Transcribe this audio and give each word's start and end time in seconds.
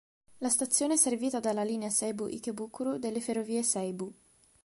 La 0.39 0.49
stazione 0.49 0.95
è 0.95 0.97
servita 0.97 1.39
dalla 1.39 1.61
linea 1.63 1.91
Seibu 1.91 2.25
Ikebukuro 2.25 2.97
delle 2.97 3.21
Ferrovie 3.21 3.61
Seibu. 3.61 4.11